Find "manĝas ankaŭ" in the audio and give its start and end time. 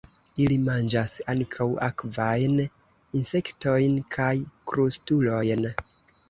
0.67-1.67